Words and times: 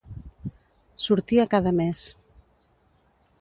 Sortia 1.07 1.45
cada 1.51 1.75
mes. 1.81 2.07